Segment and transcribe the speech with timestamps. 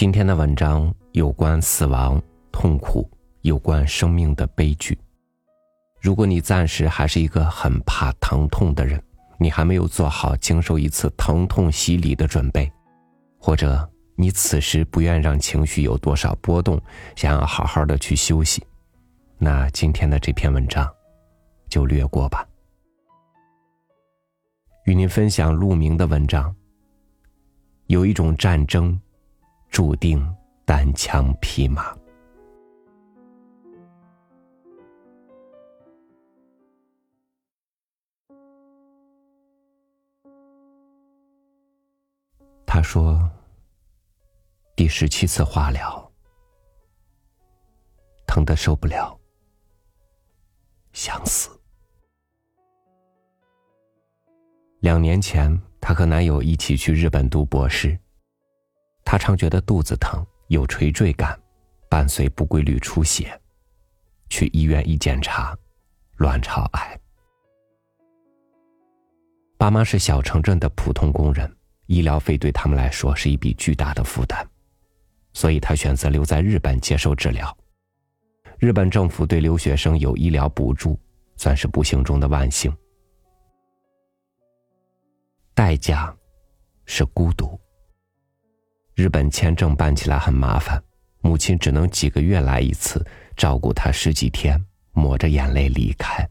[0.00, 2.18] 今天的文章有关死亡、
[2.50, 3.06] 痛苦，
[3.42, 4.98] 有关生命的悲剧。
[6.00, 8.98] 如果你暂时还是一个很怕疼痛的人，
[9.38, 12.72] 你还没有做好经受一次疼痛洗礼的准备，
[13.38, 13.86] 或者
[14.16, 16.80] 你此时不愿让情绪有多少波动，
[17.14, 18.64] 想要好好的去休息，
[19.36, 20.90] 那今天的这篇文章
[21.68, 22.48] 就略过吧。
[24.86, 26.56] 与您分享陆明的文章。
[27.88, 28.98] 有一种战争。
[29.70, 30.20] 注定
[30.64, 31.96] 单枪匹马。
[42.66, 43.28] 他说
[44.76, 46.12] ：“第十七次化疗，
[48.26, 49.18] 疼得受不了，
[50.92, 51.50] 想死。”
[54.80, 57.98] 两年前，她和男友一起去日本读博士。
[59.10, 61.36] 他常觉得肚子疼，有垂坠感，
[61.88, 63.36] 伴随不规律出血。
[64.28, 65.52] 去医院一检查，
[66.18, 67.00] 卵巢癌。
[69.58, 71.52] 爸妈是小城镇的普通工人，
[71.86, 74.46] 医疗费对他们来说是一笔巨大的负担，
[75.32, 77.58] 所以他选择留在日本接受治疗。
[78.60, 80.96] 日本政府对留学生有医疗补助，
[81.36, 82.72] 算是不幸中的万幸。
[85.52, 86.16] 代价
[86.86, 87.60] 是孤独。
[89.00, 90.78] 日本签证办起来很麻烦，
[91.22, 93.02] 母亲只能几个月来一次，
[93.34, 96.28] 照顾他十几天，抹着眼泪离开。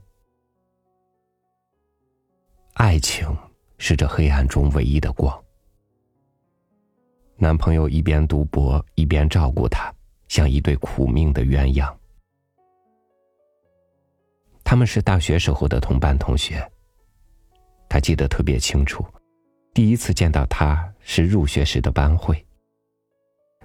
[2.76, 3.36] 爱情
[3.80, 5.36] 是这黑暗中唯一的光。
[7.38, 9.92] 男朋友一边读博一边照顾她，
[10.28, 11.92] 像一对苦命的鸳鸯。
[14.64, 16.64] 他们是大学时候的同班同学。
[17.89, 19.04] 他记得特别清楚，
[19.73, 22.45] 第一次见到他是入学时的班会。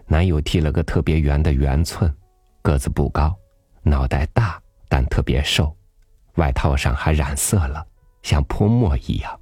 [0.07, 2.15] 男友剃了个特别圆的圆寸，
[2.63, 3.35] 个子不高，
[3.83, 5.75] 脑袋大但特别瘦，
[6.37, 7.87] 外套上还染色了，
[8.23, 9.41] 像泼墨一样。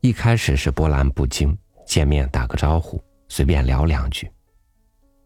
[0.00, 1.56] 一开始是波澜不惊，
[1.86, 4.30] 见面打个招呼，随便聊两句。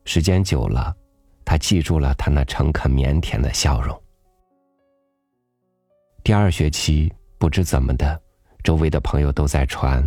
[0.04, 0.94] 时间久了，
[1.44, 3.98] 他记住了他那诚恳腼腆的笑容。
[6.22, 8.20] 第二学期不知怎么的，
[8.62, 10.04] 周围的朋友都在传，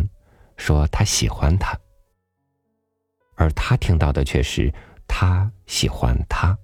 [0.56, 1.76] 说他喜欢他。
[3.40, 4.70] 而他听到的却是
[5.08, 6.54] 他喜欢他。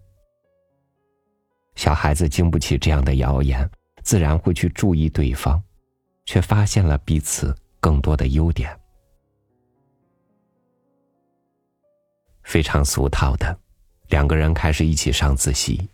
[1.74, 3.68] 小孩子经不起这样的谣言，
[4.02, 5.60] 自然会去注意对方，
[6.26, 8.78] 却发现了彼此更多的优点。
[12.42, 13.58] 非常俗套的，
[14.08, 15.88] 两个人开始一起上自习。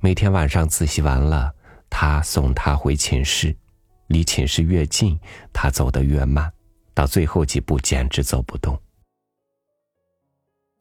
[0.00, 1.54] 每天晚上自习完了，
[1.90, 3.54] 他送他回寝室，
[4.06, 5.20] 离寝室越近，
[5.52, 6.50] 他走得越慢，
[6.94, 8.74] 到最后几步简直走不动。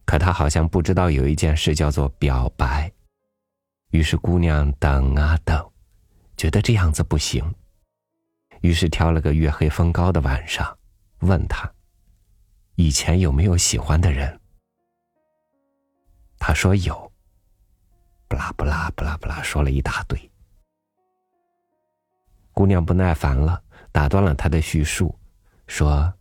[0.06, 2.91] 可他好像不知道有一件事叫做表白，
[3.91, 5.72] 于是姑娘等啊等，
[6.36, 7.44] 觉得这样子不行，
[8.62, 10.78] 于是挑了个月黑风高的晚上，
[11.19, 11.72] 问他，
[12.75, 14.40] 以前有没有喜欢的人？
[16.38, 17.12] 他说有，
[18.28, 20.31] 不拉不拉不拉不拉说了一大堆。
[22.52, 25.18] 姑娘不耐烦了，打断了他的叙述，
[25.66, 26.14] 说：“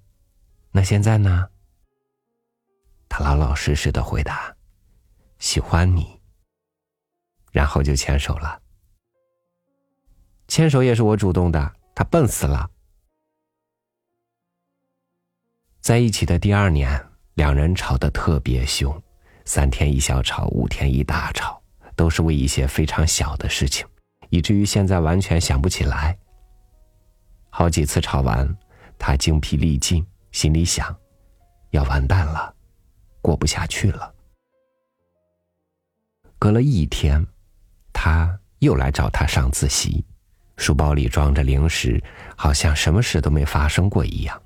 [0.72, 1.48] 那现在呢？”
[3.12, 4.56] 他老老实实的回答
[5.38, 6.18] ：“喜欢你。”
[7.52, 8.58] 然后就牵手了。
[10.48, 12.70] 牵手也是我主动的，他笨死了。
[15.82, 18.90] 在一起的第二年，两人吵得特别凶，
[19.44, 21.62] 三天一小吵，五天一大吵，
[21.94, 23.86] 都是为一些非常小的事情，
[24.30, 26.18] 以至于现在完全想不起来。
[27.50, 28.48] 好几次吵完，
[28.98, 30.98] 他精疲力尽，心里想：
[31.72, 32.54] 要完蛋了。
[33.22, 34.12] 过不下去了。
[36.38, 37.24] 隔了一天，
[37.92, 40.04] 他又来找他上自习，
[40.56, 42.02] 书包里装着零食，
[42.36, 44.42] 好像什么事都没发生过一样。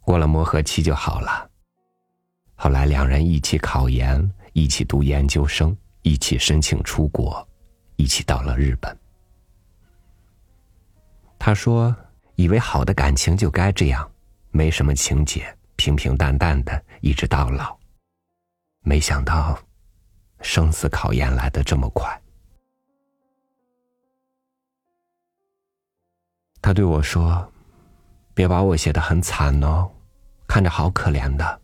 [0.00, 1.48] 过了磨合期就好了。
[2.54, 7.46] 后来两人一起考研，一起读研究生，一起申请出国，
[7.96, 8.96] 一起到了日本。
[11.38, 11.94] 他说
[12.36, 14.10] ：“以为好的感情就该这样，
[14.50, 15.44] 没什么情节。”
[15.82, 17.76] 平平淡淡的，一直到老。
[18.82, 19.58] 没想到，
[20.40, 22.22] 生死考验来的这么快。
[26.60, 27.52] 他对我说
[28.32, 29.90] ：“别把我写的很惨哦，
[30.46, 31.60] 看着好可怜的。”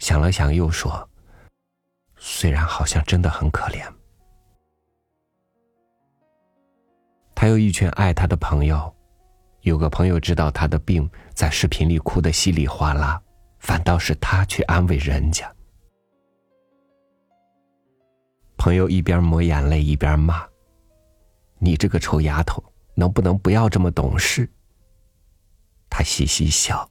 [0.00, 1.06] 想了想，又说
[2.16, 3.86] ：“虽然好像真的很可怜。”
[7.36, 8.96] 他有一群爱他的朋友，
[9.68, 13.20] 有个朋友知道他的病，在视频里哭得稀里哗啦，
[13.58, 15.52] 反倒是他去安慰人家。
[18.56, 20.42] 朋友一边抹眼泪一边骂
[21.60, 24.50] ：“你这个臭丫头，能不能不要这么懂事？”
[25.90, 26.88] 他嘻嘻笑：“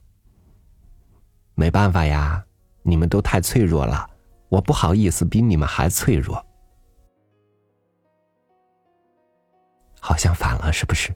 [1.54, 2.44] 没办法呀，
[2.82, 4.08] 你们都太脆弱了，
[4.48, 6.44] 我不好意思比你们还脆弱。”
[10.00, 11.12] 好像反了，是不是？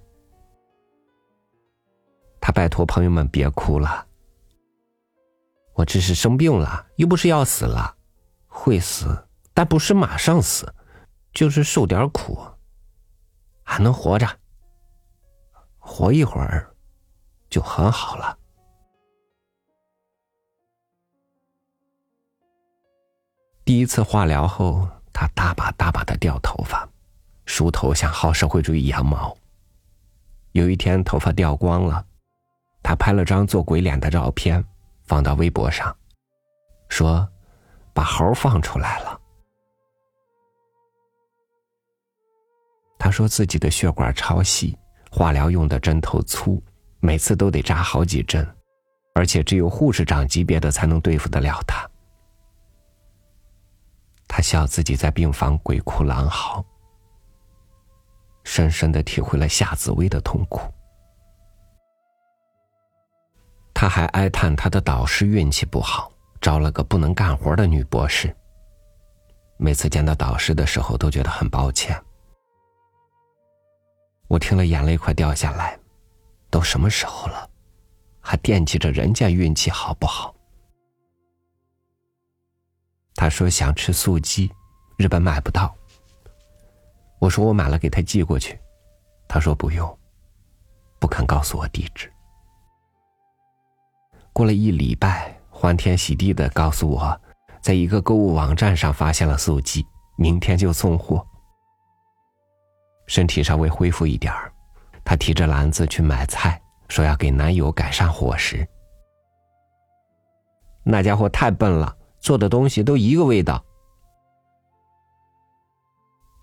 [2.42, 4.04] 他拜托朋友们别哭了。
[5.74, 7.96] 我只是生病了，又不是要死了，
[8.48, 9.28] 会死。
[9.54, 10.74] 但不是马上死，
[11.32, 12.38] 就是受点苦，
[13.62, 14.26] 还能活着，
[15.78, 16.74] 活一会儿，
[17.48, 18.36] 就很好了。
[23.64, 26.88] 第一次化疗后，他大把大把的掉头发，
[27.44, 29.36] 梳头像薅社会主义羊毛。
[30.52, 32.04] 有一天头发掉光了，
[32.82, 34.62] 他拍了张做鬼脸的照片，
[35.05, 35.94] 放到微博上，
[36.88, 37.26] 说
[37.94, 39.19] ：“把猴放出来了。”
[42.99, 44.76] 他说自己的血管超细，
[45.11, 46.62] 化疗用的针头粗，
[47.00, 48.46] 每次都得扎好几针，
[49.14, 51.88] 而且只有护士长级别的才能对付得了他。
[54.29, 56.64] 他笑自己在病房鬼哭狼嚎，
[58.44, 60.73] 深深的体会了夏紫薇的痛苦。
[63.82, 66.08] 他还哀叹他的导师运气不好，
[66.40, 68.32] 招了个不能干活的女博士。
[69.56, 72.00] 每次见到导师的时候，都觉得很抱歉。
[74.29, 75.76] 我听了，眼泪快掉下来。
[76.49, 77.50] 都什么时候了，
[78.20, 80.32] 还惦记着人家运气好不好？
[83.17, 84.49] 他说想吃素鸡，
[84.96, 85.75] 日本买不到。
[87.19, 88.56] 我说我买了，给他寄过去。
[89.26, 89.99] 他说不用，
[91.00, 92.11] 不肯告诉我地址。
[94.32, 97.20] 过了一礼拜，欢天喜地的告诉我，
[97.61, 99.87] 在一个购物网站上发现了素鸡，
[100.17, 101.26] 明天就送货。
[103.06, 104.50] 身体稍微恢复一点儿，
[105.05, 108.67] 她提着篮子去买菜，说要给男友改善伙食。
[110.82, 113.62] 那家伙太笨了，做的东西都一个味道。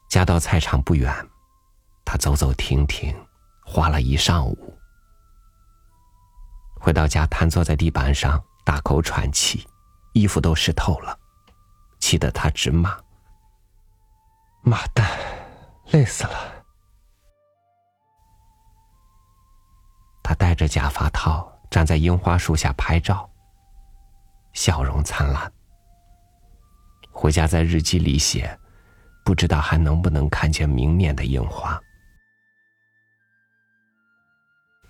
[0.10, 1.12] 家到菜场不远，
[2.06, 3.14] 他走走停停，
[3.66, 4.69] 花了一上午。
[6.90, 9.64] 回到家，瘫坐在地板上，大口喘气，
[10.14, 11.16] 衣服都湿透了，
[12.00, 12.98] 气得他直骂
[14.66, 15.08] ：“妈蛋，
[15.92, 16.64] 累死了！”
[20.26, 23.30] 他戴着假发套站在樱花树下拍照，
[24.54, 25.54] 笑容灿烂。
[27.12, 28.60] 回家在日记里写，
[29.24, 31.80] 不知道还能不能看见明年的樱花。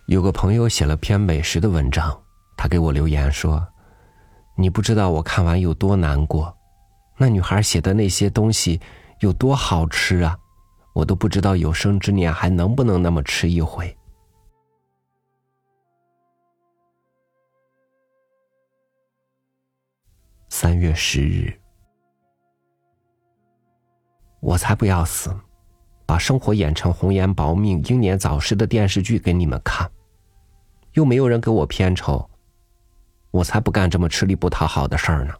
[0.10, 2.20] 有个朋友写了篇美食的文章，
[2.58, 3.64] 他给我留言说
[4.58, 6.52] ：“你不知道我看完有多难过，
[7.16, 8.82] 那女孩写的那些东西
[9.20, 10.36] 有多好吃啊，
[10.96, 13.96] 我都不知道有生之年还能不能那么吃一回。”
[20.50, 21.54] 三月十日，
[24.40, 25.32] 我才不要死，
[26.08, 29.88] 把生活演成红颜薄命、英年早逝的电视剧给你们看，
[31.00, 32.30] 又没有人给我片酬，
[33.32, 35.34] 我才不干这么吃力不讨好的事儿呢。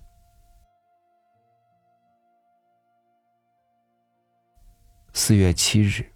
[5.12, 6.10] 四月七日，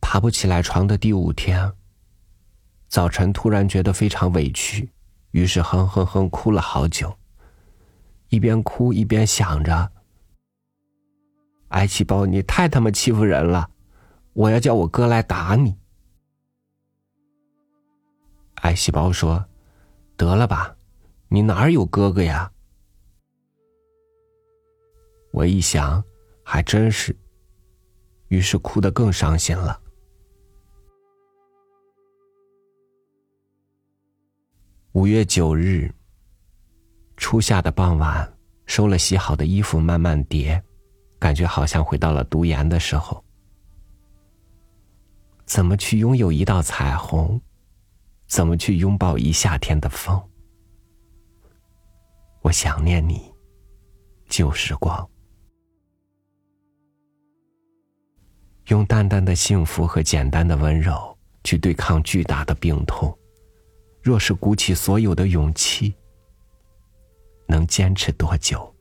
[0.00, 1.68] 爬不起来床的第五天，
[2.86, 4.88] 早晨突然觉得非常委屈。
[5.32, 7.12] 于是哼哼哼哭了好久，
[8.28, 9.90] 一边哭一边想着
[11.74, 13.68] ：“癌细胞，你太他妈欺负人了！
[14.32, 15.76] 我要叫我哥来打你。”
[18.64, 19.44] 癌细胞说
[20.16, 20.74] ：“得了吧，
[21.28, 22.50] 你哪有哥哥呀？”
[25.32, 26.02] 我一想，
[26.42, 27.14] 还真是，
[28.28, 29.78] 于是哭得更伤心了。
[34.92, 35.92] 五月九日，
[37.18, 38.32] 初夏的傍晚，
[38.64, 40.62] 收了洗好的衣服，慢慢叠，
[41.18, 43.22] 感觉好像回到了读研的时候。
[45.44, 47.38] 怎么去拥有一道彩虹？
[48.34, 50.20] 怎么去拥抱一夏天的风？
[52.42, 53.32] 我想念你，
[54.28, 55.08] 旧时光。
[58.66, 63.16] 用淡淡的幸福和简单的温柔，去对抗巨大的病痛。
[64.02, 65.94] 若是鼓起所有的勇气，
[67.46, 68.74] 能坚持多久？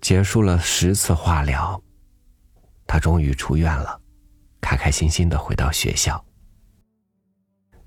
[0.00, 1.80] 结束了十次化疗，
[2.92, 3.98] 他终于出院了，
[4.60, 6.22] 开开心心的回到学校。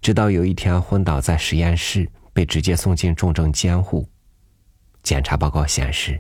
[0.01, 4.09] 直到有一天昏倒在实验室，被直接送进重症监护。
[5.03, 6.19] 检查报告显示，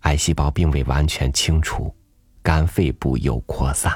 [0.00, 1.94] 癌细胞并未完全清除，
[2.42, 3.92] 肝肺部有扩散。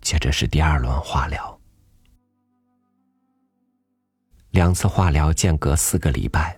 [0.00, 1.60] 接着是第二轮化疗，
[4.52, 6.56] 两次化疗间隔四个礼拜，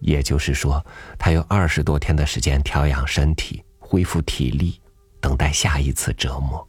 [0.00, 0.82] 也就是说，
[1.18, 4.80] 他有二十多天的时间调养身体、恢复体力，
[5.20, 6.66] 等待下一次折磨。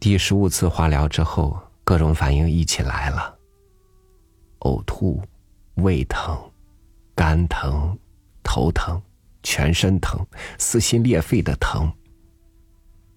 [0.00, 1.60] 第十五次化疗之后。
[1.86, 3.38] 各种反应一起来了。
[4.62, 5.22] 呕吐、
[5.76, 6.36] 胃疼、
[7.14, 7.96] 肝疼、
[8.42, 9.00] 头疼、
[9.44, 10.26] 全身疼、
[10.58, 11.88] 撕心裂肺的疼。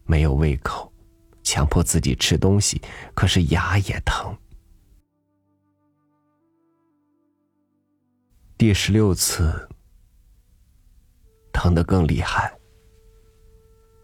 [0.06, 0.94] 没有胃口，
[1.42, 2.80] 强迫自己吃东西，
[3.16, 4.38] 可是牙也疼。
[8.60, 9.70] 第十六次，
[11.54, 12.54] 疼得更厉害。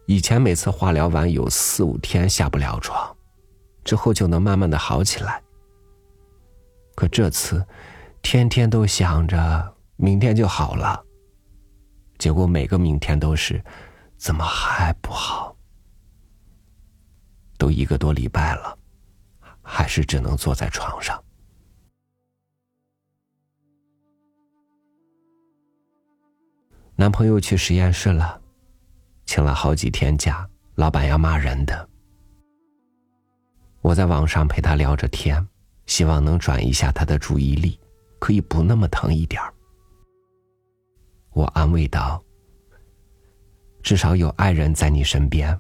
[0.06, 3.14] 以前每次化疗完有四五天下不了床。
[3.84, 5.44] 之后就能慢慢的好起来。
[6.96, 7.68] 可这次，
[8.22, 11.04] 天天都想着明天就好了。
[12.18, 13.62] 结果每个明天都是，
[14.16, 15.54] 怎么还不好？
[17.58, 18.80] 都一个多礼拜了，
[19.62, 21.22] 还是只能坐在床上。
[26.98, 28.42] 男朋友去实验室了，
[29.26, 31.90] 请了好几天假，老板要骂人的。
[33.82, 35.46] 我在网上陪他聊着天，
[35.88, 37.78] 希望能转移一下他的注意力，
[38.18, 39.42] 可以不那么疼一点
[41.34, 42.24] 我安慰道
[43.84, 45.60] ：“至少有爱人在你身边，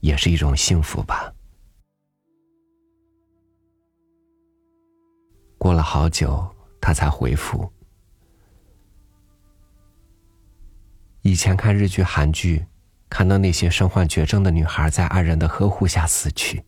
[0.00, 1.32] 也是一种幸福吧。”
[5.56, 6.44] 过了好久，
[6.80, 7.72] 他才回复
[11.22, 12.64] ：“以前看日剧、韩剧，
[13.08, 16.62] 看到那些身患绝症的女孩在爱人的呵护下死去。”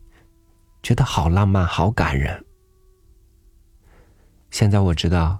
[0.83, 2.45] 觉得好浪漫，好感人。
[4.51, 5.39] 现在我知道，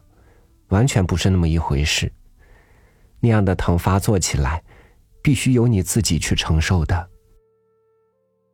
[0.70, 2.12] 完全不是那么一回事。
[3.20, 4.64] 那样的疼发作起来，
[5.22, 7.10] 必须由你自己去承受的，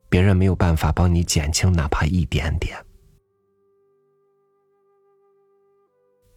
[0.09, 2.77] 别人没有办法帮你减轻哪怕一点点。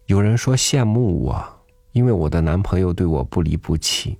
[0.05, 1.54] 有人说羡慕我，
[1.95, 4.19] 因为我的男朋友对我不离不弃。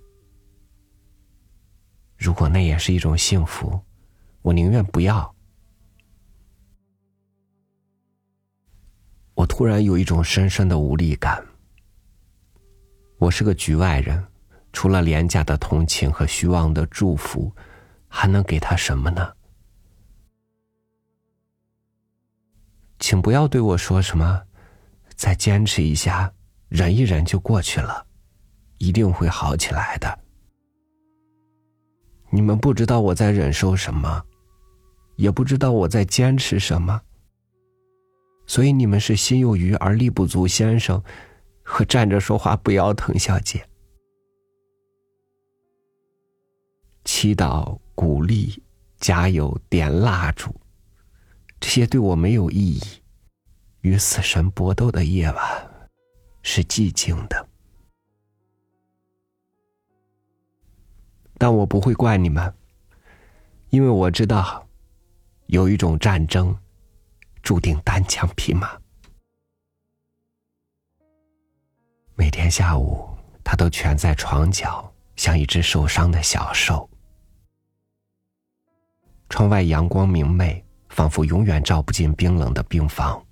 [2.16, 3.78] 如果那也是一种幸福，
[4.42, 5.36] 我宁愿不要。
[9.34, 11.46] 我突然有一种深深的无力感。
[13.18, 14.26] 我是个局外人，
[14.72, 17.52] 除了廉价的同情和虚妄的祝福，
[18.08, 19.34] 还能给他什么呢？
[23.00, 24.44] 请不要对我说什么，
[25.18, 26.32] 再坚持一下，
[26.76, 28.06] 忍一忍就过去了，
[28.80, 30.20] 一定会好起来的。
[32.30, 34.22] 你们不知道我在忍受什么，
[35.16, 37.02] 也不知道我在坚持什么。
[38.46, 41.02] 所以你们是心有余而力不足，先生，
[41.64, 43.66] 和站着说话不腰疼，小姐。
[47.06, 48.62] 祈祷、鼓励、
[49.00, 50.54] 加油、点蜡烛，
[51.58, 52.82] 这些对我没有意义。
[53.80, 55.75] 与死神搏斗的夜晚，
[56.46, 57.50] 是寂静的。
[61.38, 62.54] 但我不会怪你们，
[63.72, 64.66] 因为我知道，
[65.48, 66.58] 有一种战争。
[67.42, 68.76] 注定单枪匹马。
[72.16, 73.08] 每天下午，
[73.44, 76.90] 他都蜷在床角，像一只受伤的小兽。
[79.30, 83.24] 窗外阳光明媚，仿佛永远照不进冰冷的病房。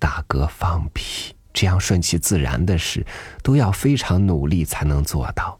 [0.00, 3.04] 大哥、放屁，这样顺其自然的事，
[3.42, 5.58] 都要非常努力才能做到。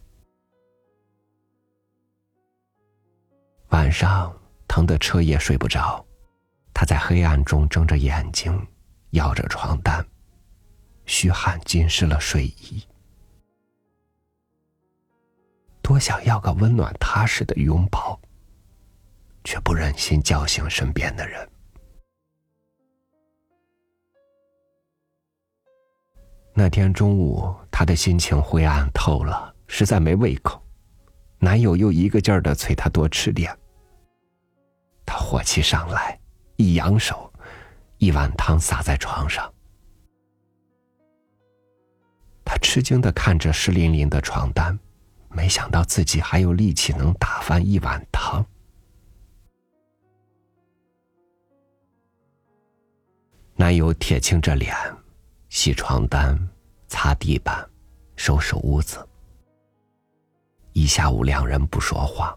[3.70, 4.32] 晚上
[4.68, 6.06] 疼得彻夜睡不着。
[6.72, 8.64] 他在黑暗中睁着眼睛，
[9.10, 10.06] 摇着床单，
[11.04, 12.80] 虚汗浸湿了睡衣。
[15.82, 18.20] 多想要个温暖踏实的拥抱，
[19.42, 21.50] 却不忍心叫醒身边的人。
[26.58, 30.60] 那天中午，她的心情灰暗透了，实在没胃口。
[31.38, 33.56] 男友又一个劲儿的催她多吃点，
[35.06, 36.18] 他火气上来。
[36.56, 37.32] 一扬手，
[37.98, 39.48] 一碗汤洒在床上。
[42.44, 44.76] 他吃惊的看着湿淋淋的床单，
[45.28, 48.44] 没想到自己还有力气能打翻一碗汤。
[53.54, 54.74] 男友铁青着脸，
[55.48, 56.38] 洗床单、
[56.88, 57.66] 擦地板、
[58.16, 59.06] 收拾屋子。
[60.72, 62.36] 一下午，两人不说话。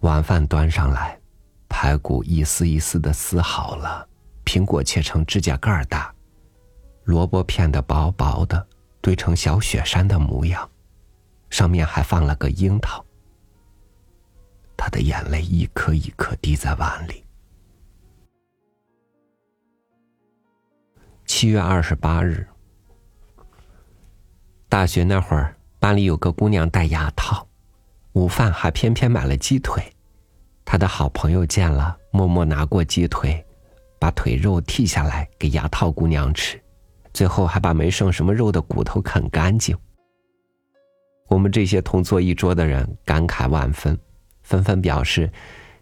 [0.00, 1.18] 晚饭端上来，
[1.68, 4.08] 排骨一丝一丝的撕好了，
[4.44, 6.14] 苹果切成指甲盖大，
[7.04, 8.66] 萝卜片的薄薄的，
[9.00, 10.70] 堆成小雪山的模样，
[11.50, 13.04] 上面还放了个樱桃。
[14.76, 17.25] 他的眼泪一颗一颗滴在碗里。
[21.38, 22.46] 七月二十八日，
[24.70, 27.46] 大学那会儿，班里有个姑娘戴牙套，
[28.14, 29.84] 午饭还偏偏买了鸡腿。
[30.64, 33.44] 他的好朋友见了，默默拿过鸡腿，
[34.00, 36.58] 把腿肉剔下来给牙套姑娘吃，
[37.12, 39.76] 最后还把没剩什么肉的骨头啃干净。
[41.28, 43.98] 我们这些同坐一桌的人感慨万分，
[44.40, 45.30] 纷纷表示，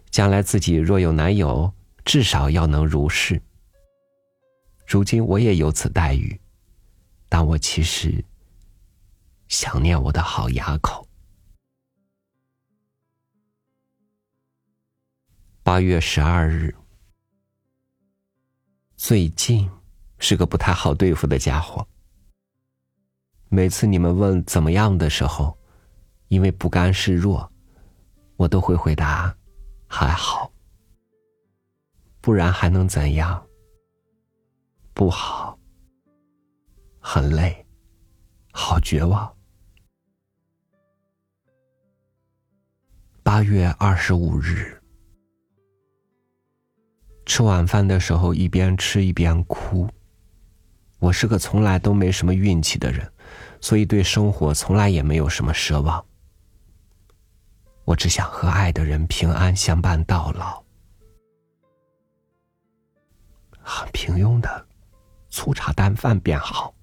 [0.09, 1.71] 将来自己若有男友，
[2.03, 3.41] 至少要能如是。
[4.87, 6.39] 如今我也有此待遇，
[7.27, 8.23] 但我其实
[9.47, 11.07] 想念我的好牙口。
[15.63, 16.75] 八月十二日，
[18.95, 19.69] 最近
[20.19, 21.87] 是个不太好对付的家伙。
[23.49, 25.57] 每次你们问怎么样的时候，
[26.27, 27.51] 因为不甘示弱，
[28.35, 29.35] 我都会回答
[29.87, 30.51] 还好，
[32.21, 33.44] 不然还能怎样？
[34.95, 35.59] 不好，
[37.01, 37.65] 很累，
[38.53, 39.29] 好绝望。
[43.21, 44.81] 八月二十五日，
[47.25, 49.85] 吃晚饭的时候一边吃一边哭。
[50.99, 53.11] 我是个从来都没什么运气的人，
[53.59, 56.03] 所以对生活从来也没有什么奢望。
[57.83, 60.63] 我只想和爱的人平安相伴到老，
[63.59, 64.64] 很平庸的。
[65.35, 66.73] 粗茶淡饭便好。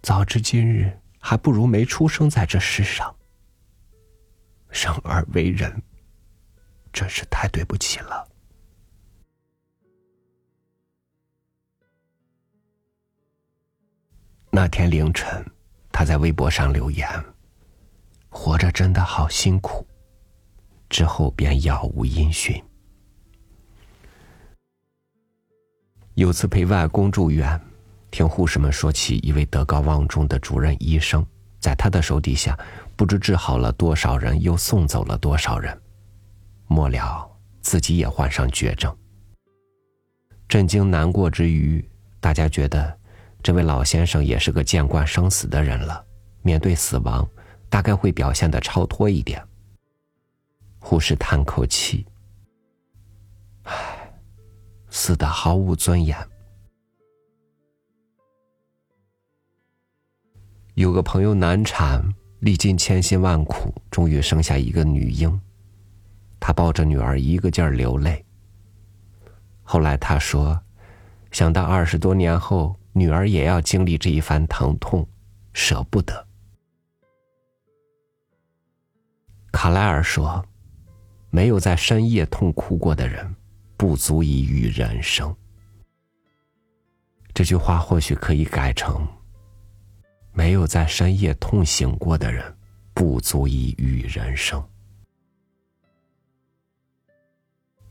[0.00, 3.12] 早知今日，还不如没出生在这世上。
[4.70, 5.82] 生而为人，
[6.92, 8.28] 真是太对不起了。
[14.52, 15.44] 那天凌晨，
[15.90, 17.08] 他在微博上留言
[18.30, 19.84] ：“活着真的好辛苦。”
[20.88, 22.62] 之后便杳无音讯。
[26.22, 27.60] 有次陪外公住院，
[28.12, 31.26] 听护士们说起一位德高望重的主任医生，
[31.58, 32.56] 在他的手底下，
[32.94, 35.76] 不知治好了多少人，又送走了多少人，
[36.68, 37.28] 末了
[37.60, 38.96] 自己也患上绝症。
[40.48, 41.84] 震惊难过之余，
[42.20, 42.96] 大家觉得
[43.42, 46.04] 这位老先生也是个见惯生死的人了，
[46.42, 47.28] 面对死亡，
[47.68, 49.42] 大概会表现的超脱一点。
[50.78, 52.06] 护士叹口气，
[53.64, 53.98] 唉。
[54.94, 56.14] 死的毫无尊严。
[60.74, 62.04] 有个朋友难产，
[62.40, 65.40] 历尽千辛万苦，终于生下一个女婴。
[66.38, 68.22] 他抱着女儿一个劲儿流泪。
[69.62, 70.60] 后来他说
[71.32, 75.08] ：“想到二十多年后女儿也要经历这一番疼痛，
[75.54, 76.28] 舍不得。”
[79.50, 80.44] 卡莱尔说
[81.30, 83.34] ：“没有在深夜痛哭过的人。”
[83.82, 85.34] 不足以与人生。
[87.34, 89.04] 这句话或许可以改成：
[90.32, 92.56] 没有在深夜痛醒过的人，
[92.94, 94.64] 不足以与人生。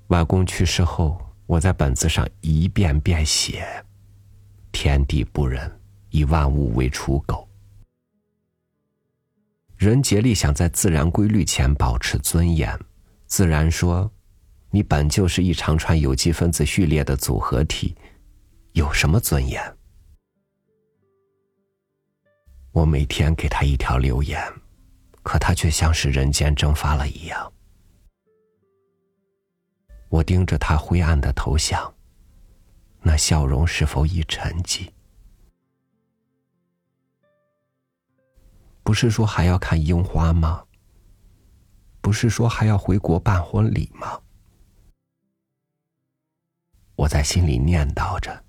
[0.08, 3.68] 外公去世后，我在本子上一遍遍写：
[4.72, 5.70] 天地不仁，
[6.10, 7.46] 以万物为刍狗。
[9.76, 12.80] 人竭力想在自然规律前保持尊严，
[13.28, 14.10] 自然说。
[14.74, 17.94] 你本就是一长串有机分子序列的组合体，
[18.72, 19.62] 有什么尊严？
[22.72, 24.42] 我每天给他一条留言，
[25.24, 27.52] 可他却像是人间蒸发了一样。
[30.08, 31.94] 我盯着他灰暗的头像，
[33.02, 34.90] 那笑容是否已沉寂？
[38.84, 40.64] 不是说还要看樱花吗？
[42.00, 44.18] 不是说还要回国办婚礼吗？
[47.02, 48.44] 我在心里念叨着：“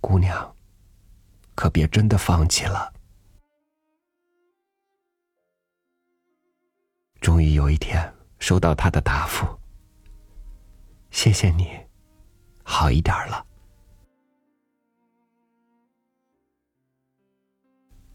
[0.00, 0.54] 姑娘，
[1.56, 2.92] 可别真的放弃了。”
[7.20, 9.44] 终于有一天收到他的答复
[11.10, 11.68] ：“谢谢你，
[12.62, 13.44] 好一点了。”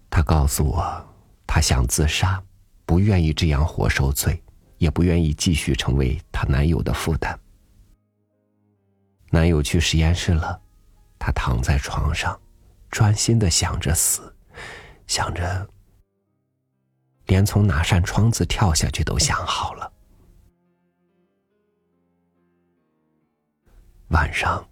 [0.09, 1.05] 他告诉我，
[1.45, 2.41] 他想自杀，
[2.85, 4.41] 不愿意这样活受罪，
[4.77, 7.37] 也不愿意继续成为她男友的负担。
[9.33, 10.61] 男友去实验室了，
[11.17, 12.37] 她躺在床上，
[12.89, 14.35] 专心的想着死，
[15.07, 15.65] 想着
[17.27, 19.89] 连从哪扇窗子跳下去都想好了。
[24.09, 24.67] 晚上，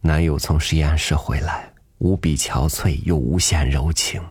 [0.00, 4.22] 男友从实验室回来，无比憔悴又无限柔情，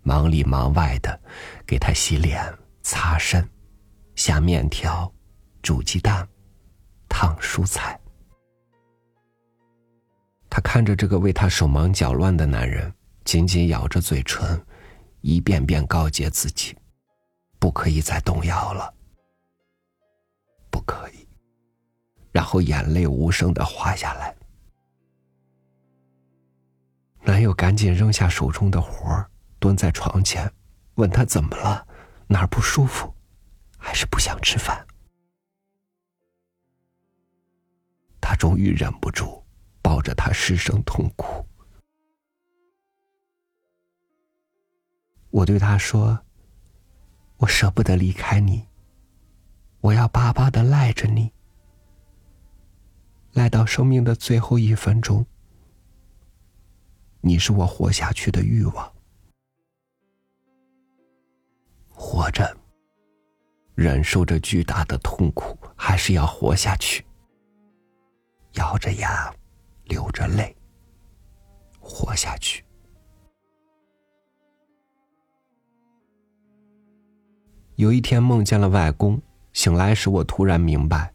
[0.00, 1.20] 忙里忙外的
[1.66, 2.42] 给她洗脸、
[2.80, 3.46] 擦身、
[4.14, 5.12] 下面条、
[5.60, 6.26] 煮鸡蛋、
[7.10, 8.00] 烫蔬菜。
[10.50, 12.92] 她看着这个为她手忙脚乱的男人，
[13.24, 14.60] 紧紧咬着嘴唇，
[15.20, 16.76] 一遍遍告诫自己：
[17.58, 18.92] 不可以再动摇了，
[20.70, 21.26] 不可以。
[22.32, 24.34] 然后眼泪无声的滑下来。
[27.22, 30.50] 男友赶紧扔下手中的活儿，蹲在床前，
[30.94, 31.86] 问他怎么了，
[32.26, 33.12] 哪儿不舒服，
[33.76, 34.86] 还是不想吃饭？
[38.20, 39.37] 他终于忍不住，
[39.88, 41.42] 抱着他失声痛哭。
[45.30, 46.20] 我对他说
[47.40, 48.68] ：“我舍不得离开你，
[49.80, 51.32] 我要巴巴的赖着你。”
[53.32, 55.24] 赖到生命的最后一分钟，
[57.22, 58.92] 你是我活下去的欲望。
[61.88, 62.54] 活着，
[63.74, 67.06] 忍受着巨大的痛苦，还是要活下去。
[68.52, 69.34] 咬着牙，
[69.88, 70.54] 流着泪，
[71.80, 72.64] 活下去。
[77.76, 79.20] 有一天梦见了外公，
[79.52, 81.12] 醒来时我突然明白，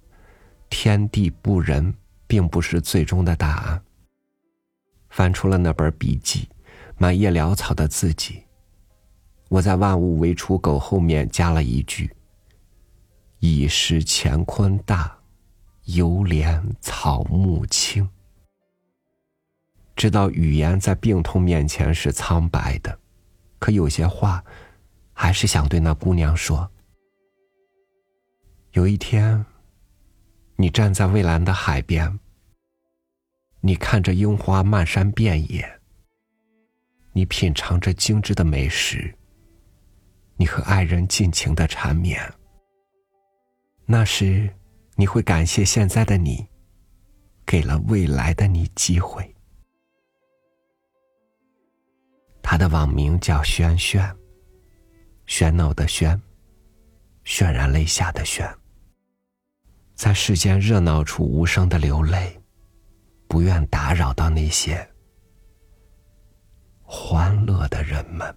[0.70, 1.94] 天地不仁。
[2.26, 3.84] 并不是最终的答案。
[5.10, 6.50] 翻出了那本笔记，
[6.98, 8.44] 满页潦草的字迹。
[9.50, 12.12] 我在“万物为刍狗”后面加了一句
[13.38, 15.16] ：“已是乾坤大，
[15.84, 18.10] 犹怜草木青。”
[19.96, 23.00] 知道语言在病痛面前是苍白的，
[23.60, 24.44] 可有些话，
[25.14, 26.70] 还是想对那姑娘说。
[28.72, 29.46] 有一天，
[30.56, 32.20] 你站在蔚蓝的海边。
[33.62, 35.80] 你看着樱花漫山遍野，
[37.14, 39.16] 你品尝着精致的美食，
[40.36, 42.20] 你和爱人尽情的缠绵。
[43.86, 44.50] 那时，
[44.96, 46.46] 你会感谢现在的你，
[47.46, 49.33] 给了未来的你机会。
[52.44, 54.16] 他的网名叫轩轩，
[55.26, 56.20] 喧闹的喧，
[57.26, 58.48] 渲染泪下的渲，
[59.96, 62.40] 在世间热闹处无声的流泪。
[63.26, 64.88] 不愿打扰到那些
[66.84, 68.32] 欢乐的人们。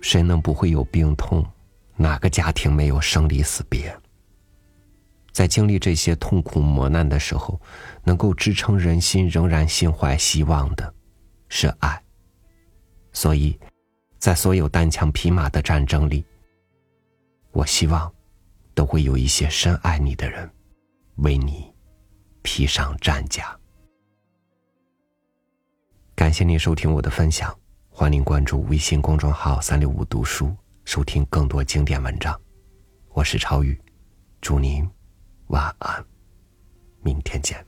[0.00, 1.44] 谁能不会有病痛？
[1.96, 3.94] 哪个家庭没有生离死别？
[5.32, 7.60] 在经历这些痛苦磨难的时候，
[8.04, 10.92] 能够支撑人心仍然心怀希望的，
[11.48, 12.02] 是爱。
[13.12, 13.58] 所以，
[14.18, 16.24] 在所有单枪匹马的战争里，
[17.52, 18.12] 我希望，
[18.74, 20.48] 都会有一些深爱你的人，
[21.16, 21.72] 为你
[22.42, 23.56] 披上战甲。
[26.14, 27.56] 感谢您收听我的分享，
[28.00, 30.54] 欢迎关注微信公众号“三六五读书”，
[30.86, 32.40] 收听更多经典文章。
[33.08, 33.76] 我是超宇，
[34.40, 34.88] 祝您。
[35.48, 36.06] 晚安，
[37.02, 37.67] 明天见。